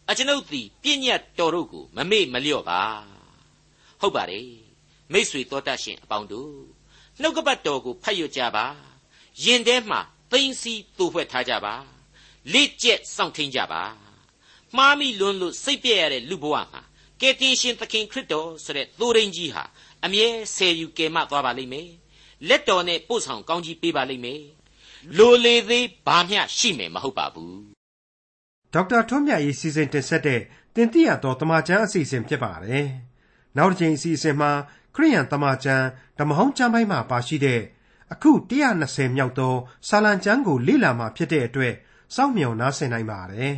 [0.09, 2.81] အကျွန်ုပ်သည်ပြည့်ညတ်တော်တို့ကိုမမေ့မလျော့ပါ
[4.01, 4.49] ဟုတ်ပါတယ်
[5.11, 6.55] မိษွေတော်တတ်ရှင်အပေါင်းတို့
[7.21, 8.65] နှုတ်ကပတ်တော်ကိုဖတ်ရကြပါ
[9.43, 9.99] ယင်ထဲမှာ
[10.31, 11.73] သိမ့်စီတူဖွဲ့ထားကြပါ
[12.53, 13.83] လက်ကျက်စောင့်ထင်းကြပါ
[14.75, 16.81] မှားမိလွန်းလို့စိတ်ပြည့်ရတဲ့လူဘဝမှာ
[17.21, 19.63] ကယ်တင်ရှင်သခင်ခရစ်တော်ဆိုတဲ့သိုးရင်းကြီးဟာ
[20.05, 21.89] အမြဲဆယ်ယူကယ်မသွားပါလိမ့်မယ်
[22.47, 24.43] လက်တော်နဲ့ပို့ဆောင်ကောင်းကြီးပေးပါလိမ့်မယ်
[25.17, 27.76] လိုလေသေးဘာမျှရှိမယ်မဟုတ်ပါဘူး
[28.73, 30.41] ဒေါက်တာထွန်းမြတ်ရေးစီစဉ်တင်ဆက်တဲ့
[30.75, 32.87] တင်ပြတော်တမချန်းအစီအစဉ်ဖြစ်ပါတယ်
[33.57, 34.51] နောက်တစ်ချိန်အစီအစဉ်မှာ
[34.95, 35.85] ခရိယန်တမချန်း
[36.19, 37.61] ဓမ္မဟောင်းကျမ်းပိုင်းမှာပါရှိတဲ့
[38.13, 38.31] အခု
[38.71, 39.55] 120မြောက်သော
[39.87, 41.73] စာလံကျမ်းကိုလေ့လာမှဖြစ်တဲ့အတွက်
[42.15, 43.55] စောင့်မျှော်နားဆင်နိုင်ပါတယ်